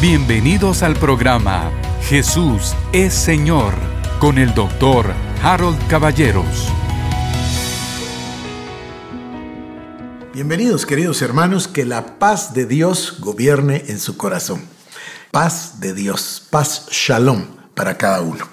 [0.00, 1.70] Bienvenidos al programa
[2.04, 3.74] Jesús es Señor
[4.18, 6.72] con el doctor Harold Caballeros.
[10.32, 14.62] Bienvenidos queridos hermanos, que la paz de Dios gobierne en su corazón.
[15.32, 17.44] Paz de Dios, paz shalom
[17.74, 18.48] para cada uno.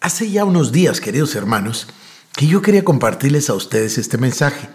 [0.00, 1.88] Hace ya unos días, queridos hermanos,
[2.34, 4.70] que yo quería compartirles a ustedes este mensaje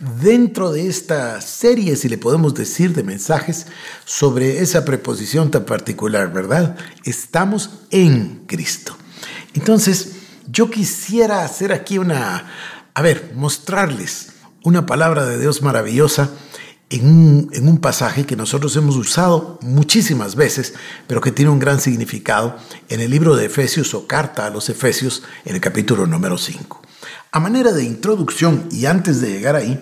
[0.00, 3.66] dentro de esta serie, si le podemos decir, de mensajes
[4.04, 6.76] sobre esa preposición tan particular, ¿verdad?
[7.04, 8.96] Estamos en Cristo.
[9.54, 10.12] Entonces,
[10.46, 12.50] yo quisiera hacer aquí una,
[12.94, 14.30] a ver, mostrarles
[14.62, 16.30] una palabra de Dios maravillosa
[16.90, 20.74] en un, pasaje que nosotros hemos usado muchísimas veces,
[21.06, 22.56] pero que tiene un gran significado
[22.88, 26.82] en el libro de Efesios o carta a los Efesios en el capítulo número 5.
[27.30, 29.78] A manera de introducción y antes de llegar ahí,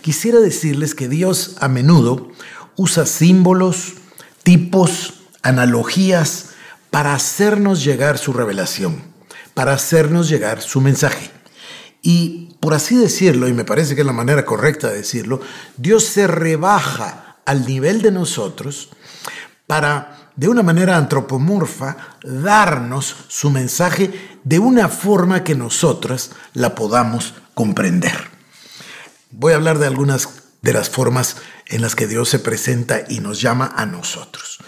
[0.00, 2.30] quisiera decirles que Dios a menudo
[2.76, 3.94] usa símbolos,
[4.42, 6.50] tipos, analogías
[6.90, 9.02] para hacernos llegar su revelación,
[9.52, 11.35] para hacernos llegar su mensaje.
[12.08, 15.40] Y por así decirlo, y me parece que es la manera correcta de decirlo,
[15.76, 18.90] Dios se rebaja al nivel de nosotros
[19.66, 27.34] para, de una manera antropomorfa, darnos su mensaje de una forma que nosotras la podamos
[27.54, 28.30] comprender.
[29.32, 30.28] Voy a hablar de algunas
[30.62, 34.58] de las formas en las que Dios se presenta y nos llama a nosotros.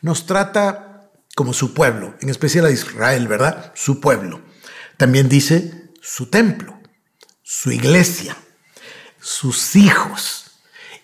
[0.00, 3.72] Nos trata como su pueblo, en especial a Israel, ¿verdad?
[3.74, 4.42] Su pueblo.
[4.96, 6.83] También dice su templo,
[7.44, 8.36] su iglesia,
[9.20, 10.46] sus hijos.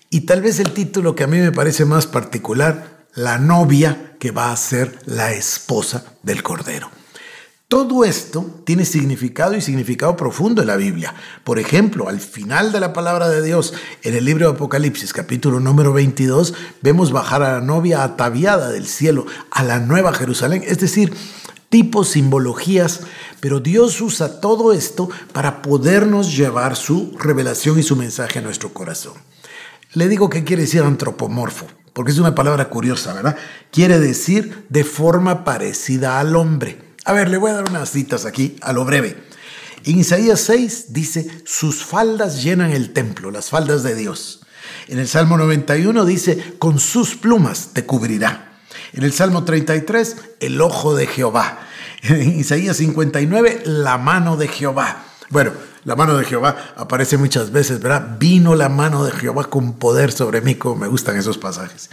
[0.09, 4.31] Y tal vez el título que a mí me parece más particular, la novia que
[4.31, 6.91] va a ser la esposa del Cordero.
[7.69, 11.15] Todo esto tiene significado y significado profundo en la Biblia.
[11.45, 15.61] Por ejemplo, al final de la palabra de Dios, en el libro de Apocalipsis, capítulo
[15.61, 20.81] número 22, vemos bajar a la novia ataviada del cielo a la nueva Jerusalén, es
[20.81, 21.15] decir,
[21.71, 23.03] tipos, simbologías,
[23.41, 28.73] pero Dios usa todo esto para podernos llevar su revelación y su mensaje a nuestro
[28.73, 29.15] corazón.
[29.95, 33.37] Le digo que quiere decir antropomorfo porque es una palabra curiosa, ¿verdad?
[33.71, 36.81] Quiere decir de forma parecida al hombre.
[37.05, 39.17] A ver, le voy a dar unas citas aquí a lo breve.
[39.85, 44.41] En Isaías 6 dice, sus faldas llenan el templo, las faldas de Dios.
[44.89, 48.59] En el Salmo 91 dice, con sus plumas te cubrirá.
[48.93, 51.67] En el Salmo 33, el ojo de Jehová.
[52.03, 55.05] En Isaías 59, la mano de Jehová.
[55.29, 55.53] Bueno,
[55.85, 58.17] la mano de Jehová aparece muchas veces, ¿verdad?
[58.19, 61.91] Vino la mano de Jehová con poder sobre mí, como me gustan esos pasajes.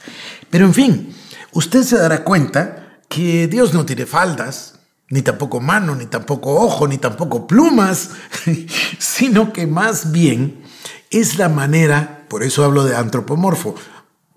[0.49, 1.15] Pero en fin,
[1.51, 4.79] usted se dará cuenta que Dios no tiene faldas,
[5.09, 8.11] ni tampoco mano, ni tampoco ojo, ni tampoco plumas,
[8.99, 10.63] sino que más bien
[11.09, 13.75] es la manera, por eso hablo de antropomorfo,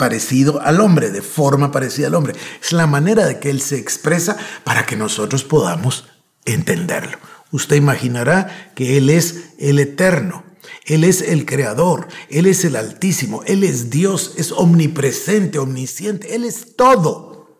[0.00, 2.34] parecido al hombre, de forma parecida al hombre.
[2.60, 6.08] Es la manera de que Él se expresa para que nosotros podamos
[6.44, 7.18] entenderlo
[7.52, 10.44] usted imaginará que Él es el eterno,
[10.84, 16.44] Él es el creador, Él es el altísimo, Él es Dios, es omnipresente, omnisciente, Él
[16.44, 17.58] es todo.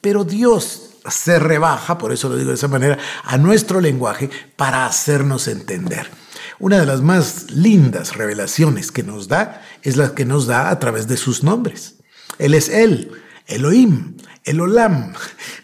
[0.00, 4.86] Pero Dios se rebaja, por eso lo digo de esa manera, a nuestro lenguaje para
[4.86, 6.10] hacernos entender.
[6.60, 10.78] Una de las más lindas revelaciones que nos da es la que nos da a
[10.78, 11.94] través de sus nombres.
[12.38, 13.10] Él es Él,
[13.46, 15.14] Elohim, el Olam,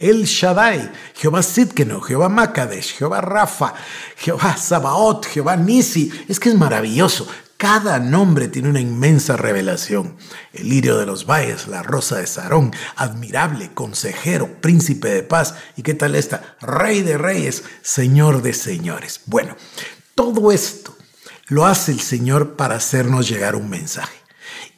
[0.01, 3.75] el Shaddai, Jehová Sitkeno, Jehová Makadesh, Jehová Rafa,
[4.17, 6.11] Jehová Sabaot, Jehová Nisi.
[6.29, 7.29] Es que es maravilloso.
[7.59, 10.17] Cada nombre tiene una inmensa revelación.
[10.55, 15.57] El lirio de los valles, la rosa de Sarón, admirable, consejero, príncipe de paz.
[15.77, 16.57] ¿Y qué tal esta?
[16.63, 19.21] Rey de reyes, señor de señores.
[19.27, 19.57] Bueno,
[20.17, 20.97] todo esto
[21.47, 24.17] lo hace el Señor para hacernos llegar un mensaje.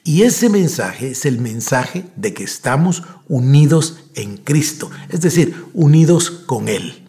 [0.04, 6.30] Y ese mensaje es el mensaje de que estamos unidos en Cristo, es decir, unidos
[6.30, 7.06] con Él.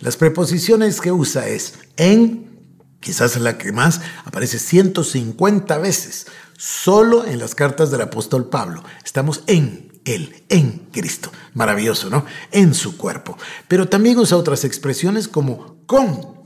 [0.00, 2.58] Las preposiciones que usa es en,
[3.00, 6.26] quizás la que más aparece 150 veces,
[6.56, 8.82] solo en las cartas del apóstol Pablo.
[9.04, 11.30] Estamos en Él, en Cristo.
[11.54, 12.24] Maravilloso, ¿no?
[12.50, 13.36] En su cuerpo.
[13.68, 16.39] Pero también usa otras expresiones como con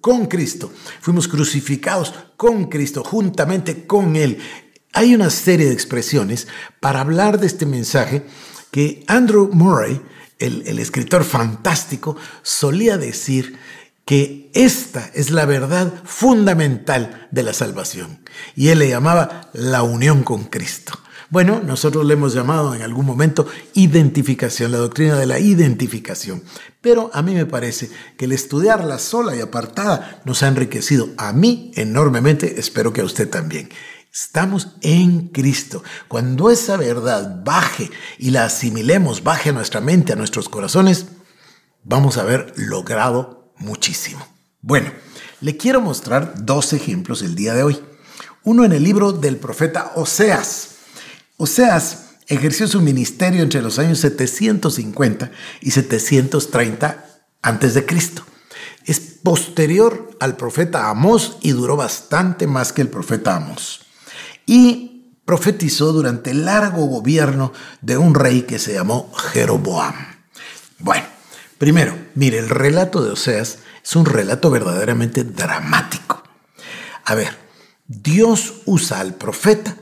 [0.00, 0.72] con Cristo.
[1.00, 4.38] Fuimos crucificados con Cristo, juntamente con Él.
[4.92, 6.46] Hay una serie de expresiones
[6.80, 8.24] para hablar de este mensaje
[8.70, 10.00] que Andrew Murray,
[10.38, 13.58] el, escritor fantástico, solía decir
[14.04, 18.20] que esta es la verdad fundamental de la salvación.
[18.54, 20.98] Y él le llamaba la unión con Cristo.
[21.30, 26.42] Bueno, nosotros le hemos llamado en algún momento identificación, la doctrina de la identificación.
[26.80, 31.32] Pero a mí me parece que el estudiarla sola y apartada nos ha enriquecido a
[31.32, 33.70] mí enormemente, espero que a usted también.
[34.12, 35.82] Estamos en Cristo.
[36.06, 41.06] Cuando esa verdad baje y la asimilemos, baje a nuestra mente, a nuestros corazones,
[41.82, 44.24] vamos a haber logrado muchísimo.
[44.60, 44.92] Bueno,
[45.40, 47.80] le quiero mostrar dos ejemplos el día de hoy.
[48.44, 50.73] Uno en el libro del profeta Oseas.
[51.36, 57.04] Oseas ejerció su ministerio entre los años 750 y 730
[57.42, 58.24] antes de Cristo.
[58.84, 63.80] Es posterior al profeta Amós y duró bastante más que el profeta Amós
[64.46, 69.94] y profetizó durante el largo gobierno de un rey que se llamó Jeroboam.
[70.78, 71.06] Bueno,
[71.58, 76.22] primero, mire, el relato de Oseas es un relato verdaderamente dramático.
[77.04, 77.36] A ver,
[77.86, 79.76] Dios usa al profeta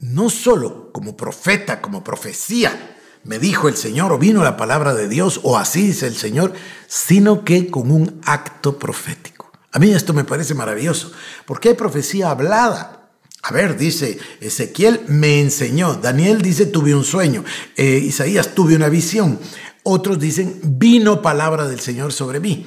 [0.00, 5.08] no solo como profeta, como profecía, me dijo el Señor, o vino la palabra de
[5.08, 6.52] Dios, o así dice el Señor,
[6.86, 9.50] sino que con un acto profético.
[9.72, 11.12] A mí esto me parece maravilloso,
[11.46, 12.98] porque hay profecía hablada,
[13.42, 15.94] a ver, dice Ezequiel, me enseñó.
[15.94, 17.44] Daniel dice, tuve un sueño.
[17.76, 19.38] Eh, Isaías, tuve una visión.
[19.84, 22.66] Otros dicen, vino palabra del Señor sobre mí.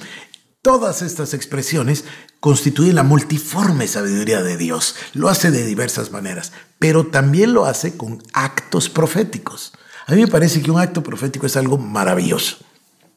[0.62, 2.06] Todas estas expresiones
[2.40, 4.96] constituyen la multiforme sabiduría de Dios.
[5.14, 9.74] Lo hace de diversas maneras, pero también lo hace con actos proféticos.
[10.08, 12.58] A mí me parece que un acto profético es algo maravilloso.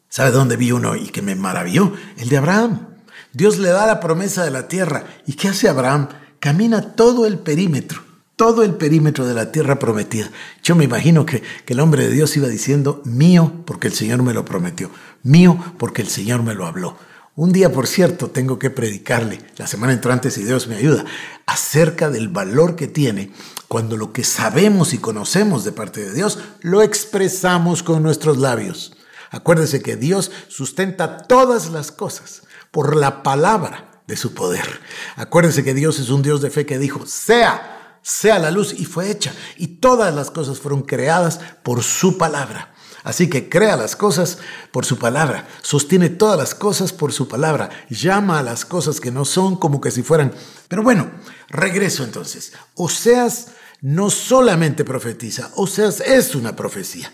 [0.09, 1.93] ¿Sabe dónde vi uno y que me maravilló?
[2.17, 2.87] El de Abraham.
[3.31, 5.05] Dios le da la promesa de la tierra.
[5.27, 6.07] ¿Y qué hace Abraham?
[6.45, 8.03] camina todo el perímetro,
[8.35, 10.29] todo el perímetro de la tierra prometida.
[10.61, 14.31] Yo me imagino que, el hombre de Dios iba diciendo, mío porque el Señor me
[14.31, 14.91] lo prometió,
[15.23, 16.99] mío porque el Señor me lo habló.
[17.37, 21.03] Un día, por cierto, tengo que predicarle, la semana entrante, si Dios me ayuda,
[21.45, 23.33] acerca del valor que tiene
[23.67, 28.95] cuando lo que sabemos y conocemos de parte de Dios lo expresamos con nuestros labios.
[29.31, 34.79] Acuérdese que Dios sustenta todas las cosas por la palabra de su poder.
[35.17, 38.85] Acuérdense que Dios es un Dios de fe que dijo, sea, sea la luz y
[38.85, 39.33] fue hecha.
[39.57, 42.74] Y todas las cosas fueron creadas por su palabra.
[43.05, 44.39] Así que crea las cosas
[44.71, 49.11] por su palabra, sostiene todas las cosas por su palabra, llama a las cosas que
[49.11, 50.33] no son como que si fueran.
[50.67, 51.11] Pero bueno,
[51.47, 52.53] regreso entonces.
[52.73, 53.49] Oseas
[53.79, 57.13] no solamente profetiza, Oseas es una profecía.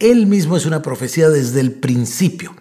[0.00, 2.56] Él mismo es una profecía desde el principio.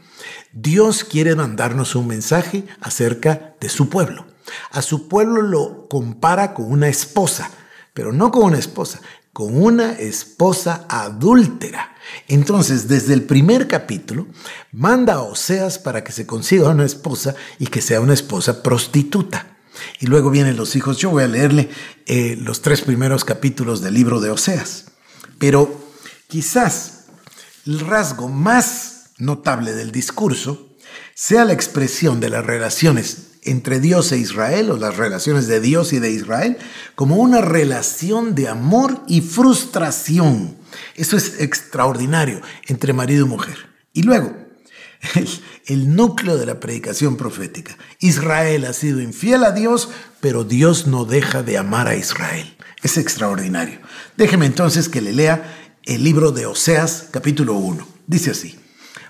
[0.53, 4.27] Dios quiere mandarnos un mensaje acerca de su pueblo.
[4.69, 7.49] A su pueblo lo compara con una esposa,
[7.95, 9.01] pero no con una esposa,
[9.33, 11.95] con una esposa adúltera.
[12.27, 14.27] Entonces, desde el primer capítulo,
[14.71, 19.57] manda a Oseas para que se consiga una esposa y que sea una esposa prostituta.
[19.99, 20.97] Y luego vienen los hijos.
[20.97, 21.69] Yo voy a leerle
[22.05, 24.85] eh, los tres primeros capítulos del libro de Oseas.
[25.37, 25.89] Pero
[26.27, 27.05] quizás
[27.65, 30.75] el rasgo más notable del discurso
[31.13, 35.93] sea la expresión de las relaciones entre Dios e Israel o las relaciones de Dios
[35.93, 36.57] y de Israel
[36.95, 40.57] como una relación de amor y frustración.
[40.95, 43.57] Eso es extraordinario entre marido y mujer.
[43.93, 44.35] Y luego,
[45.15, 45.29] el,
[45.65, 47.77] el, núcleo de la predicación profética.
[47.99, 49.89] Israel ha sido infiel a Dios,
[50.19, 52.55] pero Dios no deja de amar a Israel.
[52.83, 53.79] Es extraordinario.
[54.17, 57.87] Déjeme entonces que le lea el libro de Oseas, capítulo 1.
[58.07, 58.59] Dice así.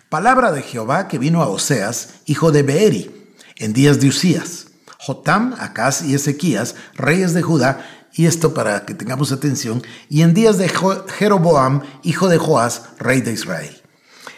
[0.09, 3.18] Palabra de Jehová que vino a Oseas, hijo de Beeri,
[3.59, 4.67] en días de Usías,
[4.97, 10.33] Jotam, Acaz y Ezequías, reyes de Judá, y esto para que tengamos atención, y en
[10.33, 10.71] días de
[11.17, 13.81] Jeroboam, hijo de Joás, rey de Israel.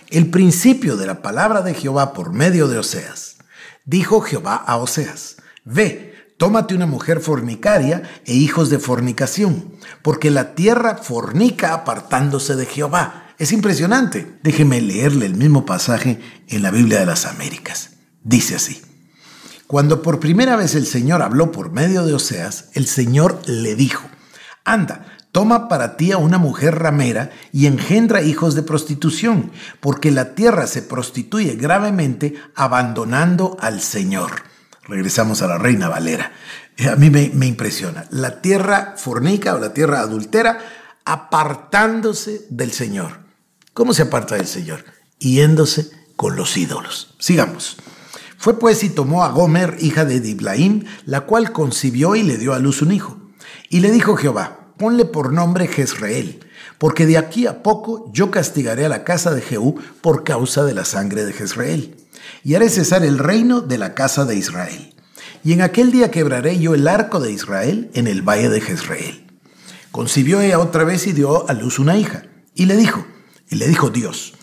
[0.10, 3.38] El principio de la palabra de Jehová por medio de Oseas.
[3.86, 10.54] Dijo Jehová a Oseas, Ve, tómate una mujer fornicaria e hijos de fornicación, porque la
[10.54, 14.38] tierra fornica apartándose de Jehová es impresionante.
[14.44, 17.92] Déjeme leerle el mismo pasaje en la Biblia de las Américas.
[18.24, 18.91] Dice así.
[19.72, 24.04] Cuando por primera vez el Señor habló por medio de Oseas, el Señor le dijo,
[24.66, 30.36] Anda, toma para ti a una mujer ramera y engendra hijos de prostitución, porque la
[30.36, 34.44] tierra se prostituye gravemente abandonando al Señor.
[34.90, 36.34] Regresamos a la Reina Valera.
[36.92, 38.08] A mí me, me impresiona.
[38.10, 40.60] La tierra fornica o la tierra adultera
[41.06, 43.20] apartándose del Señor.
[43.74, 44.84] ¿Cómo se aparta del Señor?
[45.18, 47.16] Yéndose con los ídolos.
[47.20, 47.78] Sigamos.
[48.42, 52.56] Fue pues y tomó a Gomer, hija de Diblaim, la cual concibió y le dio
[52.56, 53.20] a luz un hijo.
[53.70, 56.40] Y le dijo Jehová, ponle por nombre Jezreel,
[56.80, 60.74] porque de aquí a poco yo castigaré a la casa de Jehú por causa de
[60.74, 61.96] la sangre de Jezreel,
[62.44, 64.96] y haré cesar el reino de la casa de Israel.
[65.44, 69.28] Y en aquel día quebraré yo el arco de Israel en el valle de Jezreel.
[69.92, 72.24] Concibió ella otra vez y dio a luz una hija,
[72.56, 73.06] y le dijo,
[73.52, 74.34] y le dijo Dios,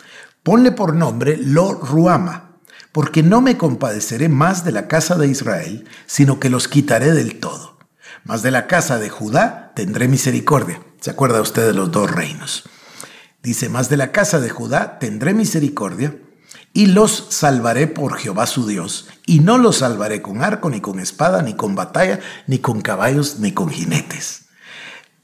[0.44, 2.47] ponle por nombre Lo Ruama,
[2.92, 7.38] porque no me compadeceré más de la casa de Israel, sino que los quitaré del
[7.38, 7.78] todo.
[8.24, 10.82] Mas de la casa de Judá tendré misericordia.
[11.00, 12.68] ¿Se acuerda usted de los dos reinos?
[13.42, 16.16] Dice, mas de la casa de Judá tendré misericordia
[16.72, 21.00] y los salvaré por Jehová su Dios, y no los salvaré con arco, ni con
[21.00, 24.46] espada, ni con batalla, ni con caballos, ni con jinetes.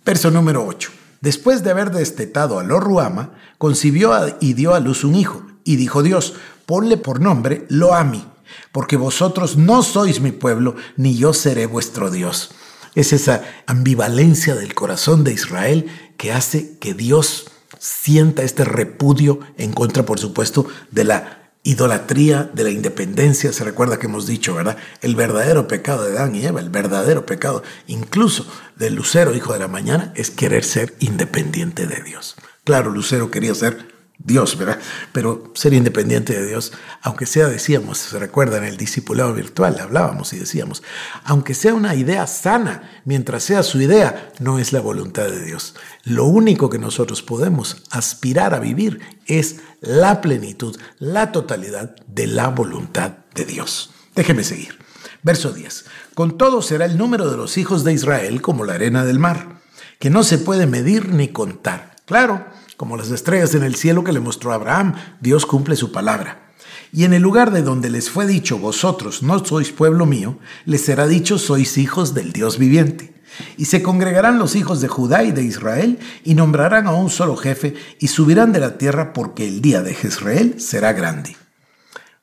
[0.05, 0.91] Verso número 8.
[1.21, 6.03] Después de haber destetado a Loruama, concibió y dio a luz un hijo, y dijo
[6.03, 6.35] Dios,
[6.67, 8.25] ponle por nombre Loami,
[8.73, 12.51] porque vosotros no sois mi pueblo, ni yo seré vuestro Dios.
[12.95, 19.73] Es esa ambivalencia del corazón de Israel que hace que Dios sienta este repudio en
[19.73, 23.53] contra, por supuesto, de la idolatría, de la independencia.
[23.53, 24.77] Se recuerda que hemos dicho, ¿verdad?
[25.01, 29.59] El verdadero pecado de Adán y Eva, el verdadero pecado incluso del Lucero, hijo de
[29.59, 32.37] la mañana, es querer ser independiente de Dios.
[32.65, 34.79] Claro, Lucero quería ser Dios, ¿verdad?
[35.13, 40.33] Pero ser independiente de Dios, aunque sea, decíamos, se recuerda en el discipulado virtual, hablábamos
[40.33, 40.83] y decíamos,
[41.25, 45.75] aunque sea una idea sana, mientras sea su idea, no es la voluntad de Dios.
[46.05, 52.49] Lo único que nosotros podemos aspirar a vivir es la plenitud, la totalidad de la
[52.49, 53.91] voluntad de Dios.
[54.15, 54.79] Déjeme seguir.
[55.23, 55.87] Verso 10.
[56.15, 59.61] Con todo será el número de los hijos de Israel como la arena del mar,
[59.99, 61.97] que no se puede medir ni contar.
[62.05, 66.53] Claro, como las estrellas en el cielo que le mostró Abraham, Dios cumple su palabra.
[66.93, 70.85] Y en el lugar de donde les fue dicho, vosotros no sois pueblo mío, les
[70.85, 73.15] será dicho, sois hijos del Dios viviente.
[73.57, 77.37] Y se congregarán los hijos de Judá y de Israel, y nombrarán a un solo
[77.37, 81.37] jefe, y subirán de la tierra, porque el día de Jezreel será grande.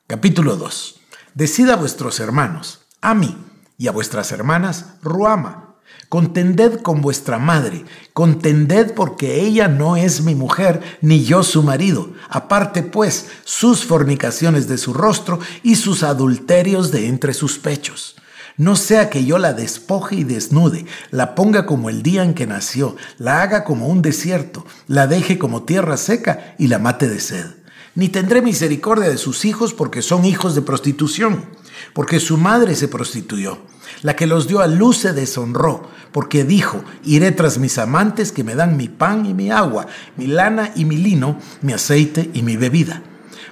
[0.06, 1.00] Capítulo 2.
[1.34, 3.36] Decida a vuestros hermanos, a mí,
[3.76, 5.71] y a vuestras hermanas, Ruama,
[6.12, 12.10] Contended con vuestra madre, contended porque ella no es mi mujer, ni yo su marido.
[12.28, 18.16] Aparte pues sus fornicaciones de su rostro y sus adulterios de entre sus pechos.
[18.58, 22.46] No sea que yo la despoje y desnude, la ponga como el día en que
[22.46, 27.20] nació, la haga como un desierto, la deje como tierra seca y la mate de
[27.20, 27.46] sed.
[27.94, 31.46] Ni tendré misericordia de sus hijos porque son hijos de prostitución,
[31.92, 33.58] porque su madre se prostituyó
[34.02, 38.44] la que los dio a luz se deshonró, porque dijo, iré tras mis amantes que
[38.44, 39.86] me dan mi pan y mi agua,
[40.16, 43.02] mi lana y mi lino, mi aceite y mi bebida.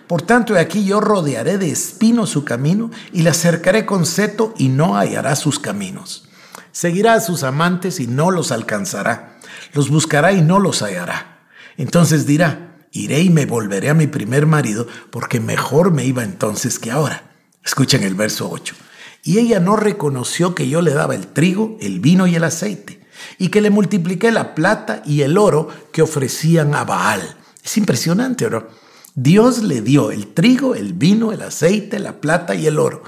[0.07, 4.69] Por tanto, aquí yo rodearé de espino su camino y la cercaré con seto y
[4.69, 6.29] no hallará sus caminos.
[6.73, 9.39] Seguirá a sus amantes y no los alcanzará.
[9.73, 11.47] Los buscará y no los hallará.
[11.77, 16.81] Entonces dirá, iré y me volveré a mi primer marido porque mejor me iba entonces
[16.81, 17.30] que ahora.
[17.65, 18.75] Escuchen el verso 8.
[19.23, 23.07] Y ella no reconoció que yo le daba el trigo, el vino y el aceite,
[23.39, 27.37] y que le multipliqué la plata y el oro que ofrecían a Baal.
[27.63, 28.67] Es impresionante, ¿no?
[29.15, 33.03] Dios le dio el trigo, el vino, el aceite, la plata y el oro.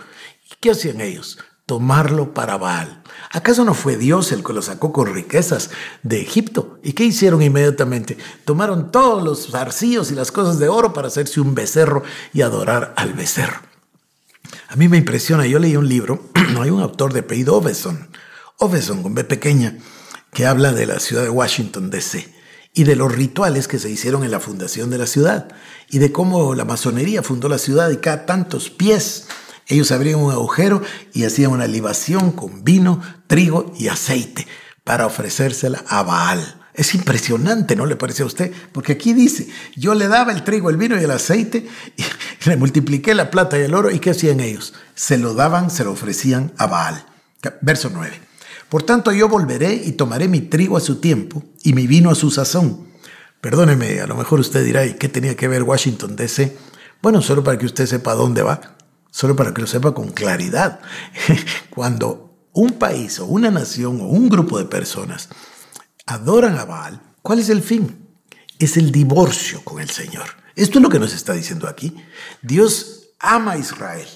[0.50, 1.38] ¿Y qué hacían ellos?
[1.64, 3.02] Tomarlo para Baal.
[3.30, 5.70] ¿Acaso no fue Dios el que lo sacó con riquezas
[6.02, 6.78] de Egipto?
[6.82, 8.18] ¿Y qué hicieron inmediatamente?
[8.44, 12.02] Tomaron todos los zarcillos y las cosas de oro para hacerse un becerro
[12.34, 13.71] y adorar al becerro.
[14.68, 16.30] A mí me impresiona, yo leí un libro,
[16.60, 18.08] hay un autor de apellido Oveson,
[18.58, 19.78] Oveson con B pequeña,
[20.32, 22.32] que habla de la ciudad de Washington, D.C.,
[22.74, 25.48] y de los rituales que se hicieron en la fundación de la ciudad,
[25.90, 29.26] y de cómo la masonería fundó la ciudad y cada tantos pies
[29.68, 30.82] ellos abrían un agujero
[31.12, 34.46] y hacían una libación con vino, trigo y aceite
[34.84, 36.61] para ofrecérsela a Baal.
[36.74, 38.50] Es impresionante, ¿no le parece a usted?
[38.72, 42.02] Porque aquí dice, yo le daba el trigo, el vino y el aceite, y
[42.48, 44.72] le multipliqué la plata y el oro, ¿y qué hacían ellos?
[44.94, 47.04] Se lo daban, se lo ofrecían a Baal.
[47.60, 48.20] Verso 9.
[48.70, 52.14] Por tanto yo volveré y tomaré mi trigo a su tiempo y mi vino a
[52.14, 52.88] su sazón.
[53.42, 56.56] Perdóneme, a lo mejor usted dirá, ¿y qué tenía que ver Washington DC?
[57.02, 58.76] Bueno, solo para que usted sepa dónde va,
[59.10, 60.80] solo para que lo sepa con claridad.
[61.70, 65.28] Cuando un país o una nación o un grupo de personas
[66.06, 68.08] adoran a Baal, ¿cuál es el fin?
[68.58, 70.26] Es el divorcio con el Señor.
[70.54, 71.96] Esto es lo que nos está diciendo aquí.
[72.42, 74.06] Dios ama a Israel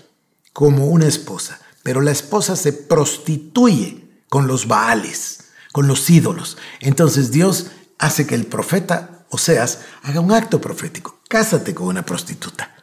[0.52, 6.58] como una esposa, pero la esposa se prostituye con los Baales, con los ídolos.
[6.80, 11.20] Entonces Dios hace que el profeta Oseas haga un acto profético.
[11.28, 12.74] Cásate con una prostituta.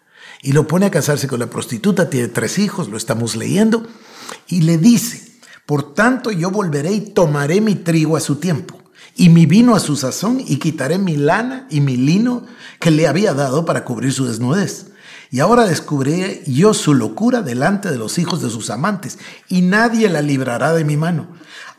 [0.42, 3.88] Y lo pone a casarse con la prostituta, tiene tres hijos, lo estamos leyendo,
[4.48, 8.83] y le dice, por tanto yo volveré y tomaré mi trigo a su tiempo
[9.16, 12.46] y mi vino a su sazón, y quitaré mi lana y mi lino
[12.80, 14.88] que le había dado para cubrir su desnudez.
[15.30, 19.18] Y ahora descubriré yo su locura delante de los hijos de sus amantes,
[19.48, 21.28] y nadie la librará de mi mano.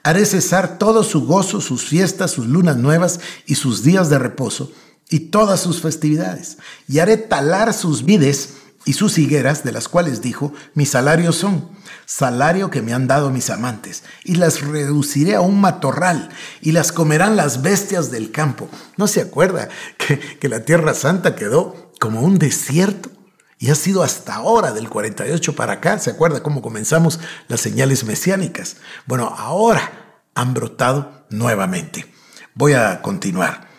[0.03, 4.71] Haré cesar todo su gozo, sus fiestas, sus lunas nuevas y sus días de reposo,
[5.09, 6.59] y todas sus festividades.
[6.89, 11.69] Y haré talar sus vides y sus higueras, de las cuales dijo, mis salarios son
[12.07, 16.31] salario que me han dado mis amantes, y las reduciré a un matorral,
[16.61, 18.69] y las comerán las bestias del campo.
[18.97, 19.69] ¿No se acuerda
[19.99, 23.11] que, que la Tierra Santa quedó como un desierto?
[23.59, 28.05] Y ha sido hasta ahora, del 48 para acá, ¿se acuerda cómo comenzamos las señales
[28.05, 28.77] mesiánicas?
[29.07, 32.13] Bueno, ahora han brotado nuevamente.
[32.55, 33.74] Voy a continuar.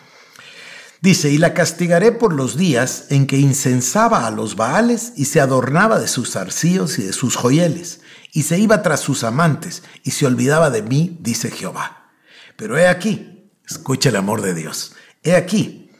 [1.06, 5.40] Dice, y la castigaré por los días en que incensaba a los Baales y se
[5.40, 8.00] adornaba de sus arcillos y de sus joyeles,
[8.32, 12.10] y se iba tras sus amantes y se olvidaba de mí, dice Jehová.
[12.56, 15.92] Pero he aquí, escucha el amor de Dios, he aquí,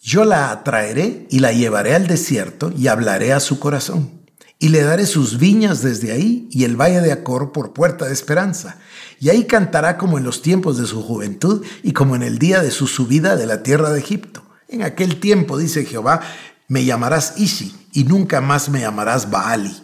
[0.00, 4.19] yo la atraeré y la llevaré al desierto y hablaré a su corazón
[4.62, 8.12] y le daré sus viñas desde ahí y el valle de Acor por puerta de
[8.12, 8.76] esperanza.
[9.18, 12.60] Y ahí cantará como en los tiempos de su juventud y como en el día
[12.60, 14.42] de su subida de la tierra de Egipto.
[14.68, 16.20] En aquel tiempo, dice Jehová,
[16.68, 19.74] me llamarás Isi y nunca más me llamarás Baali.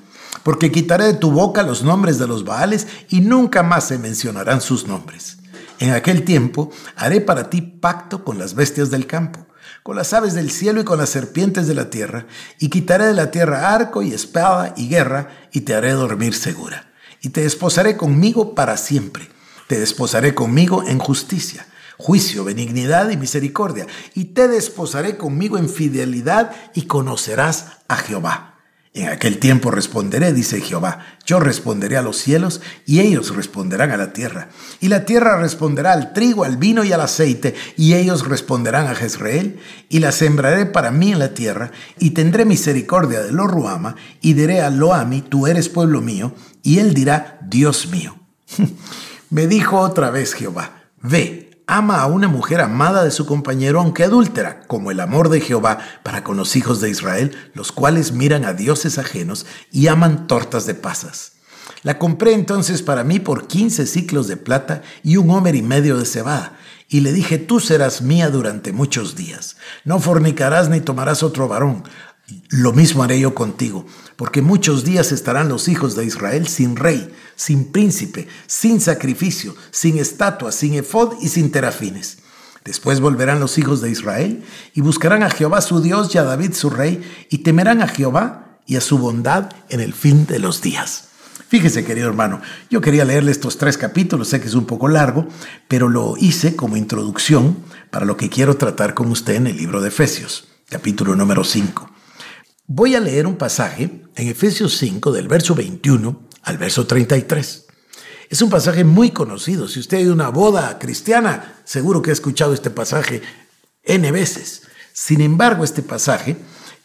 [0.43, 4.61] Porque quitaré de tu boca los nombres de los Baales y nunca más se mencionarán
[4.61, 5.39] sus nombres.
[5.79, 9.46] En aquel tiempo haré para ti pacto con las bestias del campo
[9.83, 12.27] con las aves del cielo y con las serpientes de la tierra,
[12.59, 16.93] y quitaré de la tierra arco y espada y guerra, y te haré dormir segura.
[17.21, 19.29] Y te desposaré conmigo para siempre.
[19.69, 26.53] Te desposaré conmigo en justicia, juicio, benignidad y misericordia, y te desposaré conmigo en fidelidad,
[26.75, 28.56] y conocerás a Jehová.
[28.97, 33.99] En aquel tiempo responderé, dice Jehová, yo responderé a los cielos y ellos responderán a
[33.99, 34.49] la tierra.
[34.81, 38.95] Y la tierra responderá al trigo, al vino y al aceite, y ellos responderán a
[38.95, 39.59] Jezreel,
[39.91, 44.33] y la sembraré para mí en la tierra, y tendré misericordia de lo Ruama, y
[44.33, 48.19] diré a Loami, tú eres pueblo mío, y él dirá, Dios mío.
[49.29, 54.05] Me dijo otra vez Jehová, ve, ama a una mujer amada de su compañero, aunque
[54.05, 58.45] adúltera, como el amor de Jehová para con los hijos de Israel, los cuales miran
[58.45, 61.33] a dioses ajenos y aman tortas de pasas.
[61.83, 65.97] La compré entonces para mí por quince ciclos de plata y un homer y medio
[65.97, 66.57] de cebada.
[66.89, 69.57] Y le dije, tú serás mía durante muchos días.
[69.85, 71.83] No fornicarás ni tomarás otro varón.
[72.49, 73.87] Lo mismo haré yo contigo,
[74.17, 79.99] porque muchos días estarán los hijos de Israel sin rey, sin príncipe, sin sacrificio, sin
[79.99, 82.19] estatua, sin efod y sin terafines.
[82.65, 84.43] Después volverán los hijos de Israel
[84.75, 88.59] y buscarán a Jehová su Dios y a David su rey, y temerán a Jehová
[88.67, 91.05] y a su bondad en el fin de los días.
[91.49, 95.29] Fíjese, querido hermano, yo quería leerle estos tres capítulos, sé que es un poco largo,
[95.69, 97.59] pero lo hice como introducción
[97.91, 101.89] para lo que quiero tratar con usted en el libro de Efesios, capítulo número 5.
[102.67, 107.67] Voy a leer un pasaje en Efesios 5 del verso 21 al verso 33.
[108.31, 109.69] Es un pasaje muy conocido.
[109.69, 113.21] Si usted hay una boda cristiana, seguro que ha escuchado este pasaje
[113.83, 114.63] N veces.
[114.93, 116.37] Sin embargo, este pasaje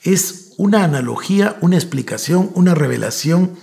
[0.03, 3.57] es una analogía, una explicación, una revelación.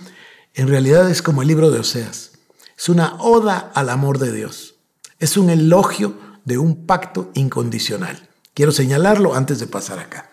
[0.53, 2.31] En realidad es como el libro de Oseas.
[2.77, 4.75] Es una oda al amor de Dios.
[5.19, 8.29] Es un elogio de un pacto incondicional.
[8.53, 10.31] Quiero señalarlo antes de pasar acá.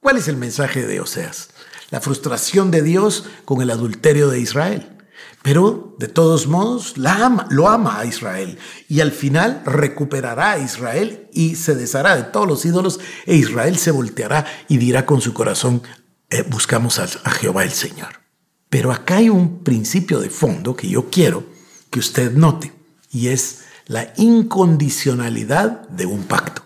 [0.00, 1.50] ¿Cuál es el mensaje de Oseas?
[1.90, 4.98] La frustración de Dios con el adulterio de Israel.
[5.42, 11.54] Pero de todos modos lo ama a Israel y al final recuperará a Israel y
[11.54, 15.82] se deshará de todos los ídolos e Israel se volteará y dirá con su corazón,
[16.30, 18.20] eh, buscamos a, a Jehová el Señor.
[18.68, 21.46] Pero acá hay un principio de fondo que yo quiero
[21.90, 22.72] que usted note
[23.10, 26.62] y es la incondicionalidad de un pacto.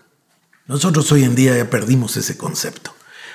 [0.67, 2.93] Nosotros hoy en día ya perdimos ese concepto.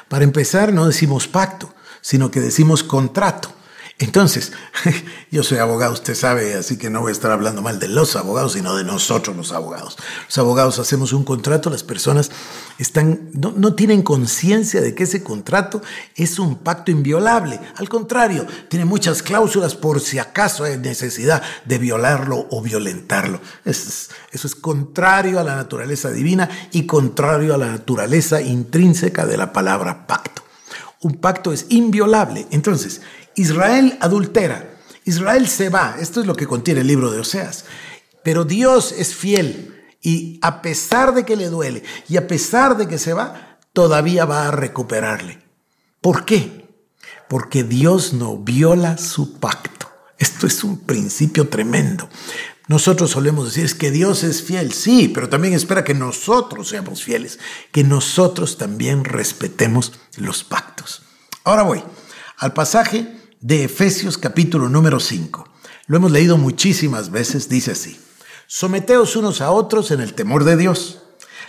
[0.08, 3.52] Para empezar, no decimos pacto, sino que decimos contrato.
[4.00, 4.52] Entonces,
[5.32, 8.14] yo soy abogado, usted sabe, así que no voy a estar hablando mal de los
[8.14, 9.96] abogados, sino de nosotros los abogados.
[10.26, 12.30] Los abogados hacemos un contrato, las personas
[12.78, 15.82] están, no, no tienen conciencia de que ese contrato
[16.14, 17.58] es un pacto inviolable.
[17.74, 23.40] Al contrario, tiene muchas cláusulas por si acaso hay necesidad de violarlo o violentarlo.
[23.64, 29.52] eso es contrario a la naturaleza divina y contrario a la naturaleza intrínseca de la
[29.52, 30.37] palabra pacto.
[31.00, 32.46] Un pacto es inviolable.
[32.50, 33.02] Entonces,
[33.34, 37.64] Israel adultera, Israel se va, esto es lo que contiene el libro de Oseas,
[38.22, 42.88] pero Dios es fiel y a pesar de que le duele y a pesar de
[42.88, 45.38] que se va, todavía va a recuperarle.
[46.00, 46.68] ¿Por qué?
[47.28, 49.88] Porque Dios no viola su pacto.
[50.18, 52.08] Esto es un principio tremendo.
[52.68, 57.02] Nosotros solemos decir es que Dios es fiel, sí, pero también espera que nosotros seamos
[57.02, 57.38] fieles,
[57.72, 61.00] que nosotros también respetemos los pactos.
[61.44, 61.82] Ahora voy
[62.36, 65.48] al pasaje de Efesios capítulo número 5.
[65.86, 67.98] Lo hemos leído muchísimas veces, dice así.
[68.46, 71.00] Someteos unos a otros en el temor de Dios.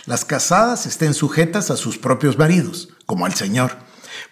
[0.06, 3.76] Las casadas estén sujetas a sus propios maridos, como al Señor.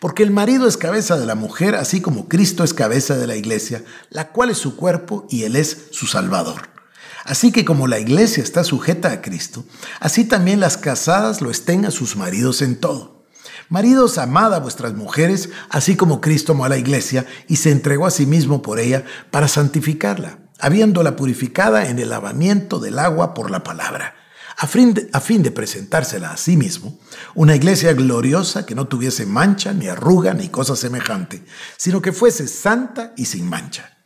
[0.01, 3.37] Porque el marido es cabeza de la mujer, así como Cristo es cabeza de la
[3.37, 6.77] iglesia, la cual es su cuerpo y él es su Salvador.
[7.28, 9.64] Así que como la iglesia está sujeta a Cristo,
[10.00, 13.26] así también las casadas lo estén a sus maridos en todo.
[13.68, 18.06] Maridos, amad a vuestras mujeres, así como Cristo amó a la iglesia y se entregó
[18.06, 23.50] a sí mismo por ella para santificarla, habiéndola purificada en el lavamiento del agua por
[23.50, 24.14] la palabra
[24.60, 26.98] a fin, de, a fin de presentársela a sí mismo,
[27.36, 31.44] una iglesia gloriosa que no tuviese mancha, ni arruga, ni cosa semejante,
[31.76, 33.97] sino que fuese santa y sin mancha.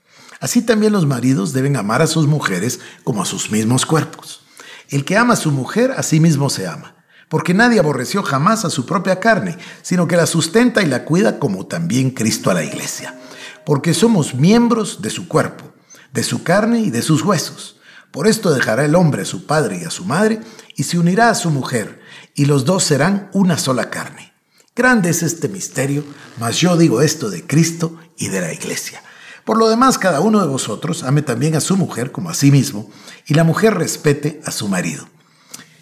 [0.43, 4.41] Así también los maridos deben amar a sus mujeres como a sus mismos cuerpos.
[4.89, 6.97] El que ama a su mujer, a sí mismo se ama,
[7.29, 11.39] porque nadie aborreció jamás a su propia carne, sino que la sustenta y la cuida
[11.39, 13.17] como también Cristo a la iglesia,
[13.65, 15.73] porque somos miembros de su cuerpo,
[16.13, 17.77] de su carne y de sus huesos.
[18.11, 20.41] Por esto dejará el hombre a su padre y a su madre,
[20.75, 22.01] y se unirá a su mujer,
[22.35, 24.33] y los dos serán una sola carne.
[24.75, 26.03] Grande es este misterio,
[26.41, 29.05] mas yo digo esto de Cristo y de la iglesia.
[29.45, 32.51] Por lo demás, cada uno de vosotros ame también a su mujer como a sí
[32.51, 32.91] mismo,
[33.27, 35.09] y la mujer respete a su marido.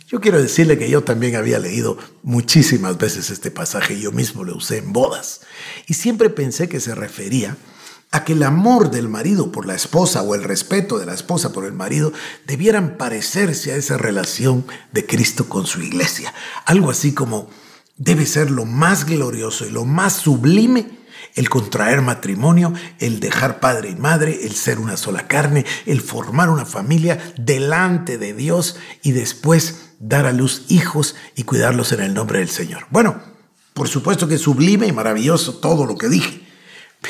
[0.07, 4.57] Yo quiero decirle que yo también había leído muchísimas veces este pasaje, yo mismo lo
[4.57, 5.43] usé en bodas,
[5.87, 7.57] y siempre pensé que se refería
[8.11, 11.53] a que el amor del marido por la esposa o el respeto de la esposa
[11.53, 12.13] por el marido
[12.47, 16.35] debieran parecerse a esa relación de Cristo con su iglesia.
[16.65, 17.49] Algo así como
[17.97, 21.00] debe ser lo más glorioso y lo más sublime
[21.35, 26.51] el contraer matrimonio, el dejar padre y madre, el ser una sola carne, el formar
[26.51, 32.15] una familia delante de Dios y después dar a luz hijos y cuidarlos en el
[32.15, 32.87] nombre del Señor.
[32.91, 33.21] Bueno,
[33.75, 36.47] por supuesto que es sublime y maravilloso todo lo que dije.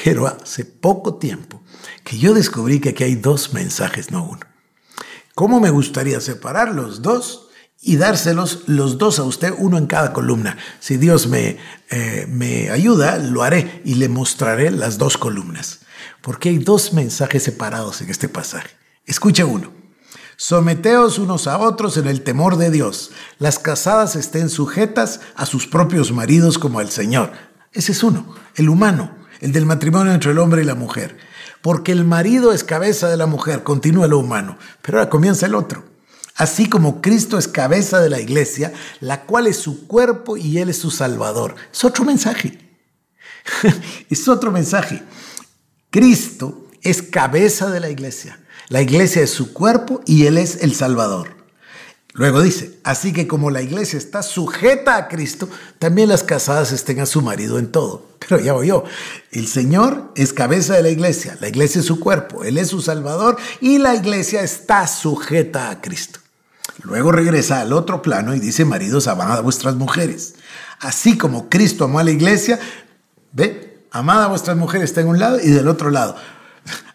[0.04, 1.62] Pero hace poco tiempo
[2.04, 4.40] que yo descubrí que aquí hay dos mensajes, no uno.
[5.34, 7.49] ¿Cómo me gustaría separar los dos
[7.82, 10.56] y dárselos los dos a usted, uno en cada columna?
[10.80, 11.58] Si Dios me,
[11.90, 15.80] eh, me ayuda, lo haré y le mostraré las dos columnas.
[16.22, 18.70] Porque hay dos mensajes separados en este pasaje.
[19.06, 19.72] Escuche uno.
[20.36, 23.10] Someteos unos a otros en el temor de Dios.
[23.38, 27.32] Las casadas estén sujetas a sus propios maridos como al Señor.
[27.72, 31.16] Ese es uno, el humano el del matrimonio entre el hombre y la mujer.
[31.62, 34.56] Porque el marido es cabeza de la mujer, continúa lo humano.
[34.82, 35.84] Pero ahora comienza el otro.
[36.40, 40.70] Así como Cristo es cabeza de la iglesia, la cual es su cuerpo y Él
[40.70, 41.54] es su salvador.
[41.70, 42.58] Es otro mensaje.
[44.08, 45.02] es otro mensaje.
[45.90, 48.40] Cristo es cabeza de la iglesia.
[48.68, 51.28] La iglesia es su cuerpo y Él es el salvador.
[52.14, 55.46] Luego dice, así que como la iglesia está sujeta a Cristo,
[55.78, 58.08] también las casadas estén a su marido en todo.
[58.18, 58.72] Pero ya voy
[59.30, 62.80] el Señor es cabeza de la iglesia, la iglesia es su cuerpo, Él es su
[62.80, 66.20] Salvador y la iglesia está sujeta a Cristo.
[66.82, 70.34] Luego regresa al otro plano y dice, maridos, amad a vuestras mujeres.
[70.78, 72.58] Así como Cristo amó a la iglesia,
[73.32, 76.16] ve, amad a vuestras mujeres está en un lado y del otro lado.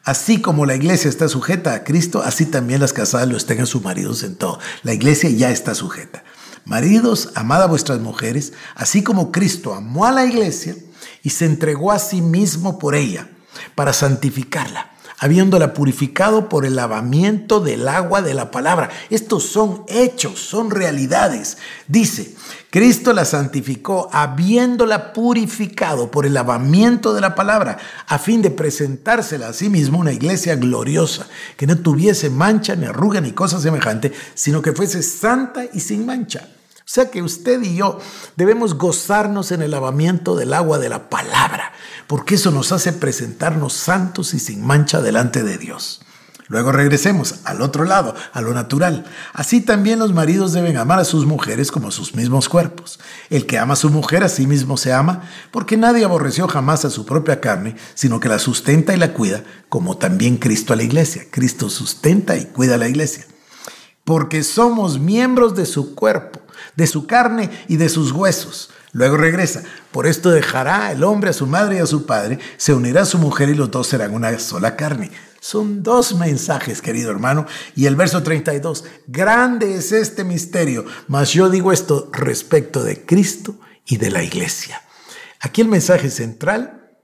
[0.03, 3.65] Así como la iglesia está sujeta a Cristo, así también las casadas lo estén a
[3.65, 4.59] sus maridos en todo.
[4.83, 6.23] La iglesia ya está sujeta.
[6.65, 10.75] Maridos, amad a vuestras mujeres, así como Cristo amó a la iglesia
[11.21, 13.29] y se entregó a sí mismo por ella,
[13.75, 18.89] para santificarla, habiéndola purificado por el lavamiento del agua de la palabra.
[19.09, 21.57] Estos son hechos, son realidades.
[21.87, 22.35] Dice,
[22.69, 29.49] Cristo la santificó habiéndola purificado por el lavamiento de la palabra, a fin de presentársela
[29.49, 34.11] a sí mismo una iglesia gloriosa, que no tuviese mancha, ni arruga, ni cosa semejante,
[34.33, 36.49] sino que fuese santa y sin mancha.
[36.85, 37.99] O sea que usted y yo
[38.35, 41.73] debemos gozarnos en el lavamiento del agua de la palabra,
[42.05, 46.01] porque eso nos hace presentarnos santos y sin mancha delante de Dios.
[46.47, 49.05] Luego regresemos al otro lado, a lo natural.
[49.33, 52.99] Así también los maridos deben amar a sus mujeres como a sus mismos cuerpos.
[53.31, 56.85] El que ama a su mujer a sí mismo se ama, porque nadie aborreció jamás
[56.85, 60.75] a su propia carne, sino que la sustenta y la cuida, como también Cristo a
[60.75, 61.23] la iglesia.
[61.31, 63.25] Cristo sustenta y cuida a la iglesia.
[64.03, 66.44] Porque somos miembros de su cuerpo,
[66.75, 68.69] de su carne y de sus huesos.
[68.91, 69.63] Luego regresa.
[69.91, 73.05] Por esto dejará el hombre a su madre y a su padre, se unirá a
[73.05, 75.11] su mujer y los dos serán una sola carne.
[75.41, 77.45] Son dos mensajes, querido hermano.
[77.75, 83.59] Y el verso 32, grande es este misterio, mas yo digo esto respecto de Cristo
[83.85, 84.81] y de la iglesia.
[85.41, 86.97] Aquí el mensaje central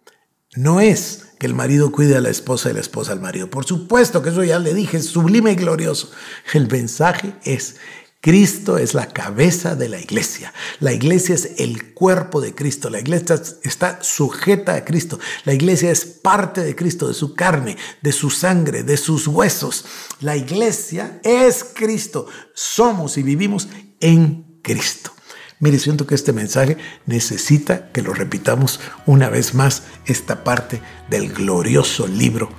[0.56, 3.50] no es que el marido cuide a la esposa y la esposa al marido.
[3.50, 6.12] Por supuesto que eso ya le dije, es sublime y glorioso.
[6.54, 7.78] El mensaje es
[8.22, 10.54] Cristo es la cabeza de la iglesia.
[10.80, 12.92] La iglesia es el cuerpo de Cristo.
[12.92, 15.20] La iglesia está sujeta a Cristo.
[15.44, 19.86] La iglesia es parte de Cristo, de su carne, de su sangre, de sus huesos.
[20.20, 22.28] La iglesia es Cristo.
[22.54, 25.12] Somos y vivimos en Cristo.
[25.60, 30.80] Mire, siento que este mensaje necesita que lo repitamos una vez más, esta parte
[31.10, 32.52] del glorioso libro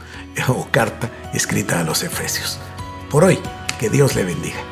[0.49, 2.59] o carta escrita a los Efesios.
[3.11, 3.39] Por hoy,
[3.79, 4.72] que Dios le bendiga.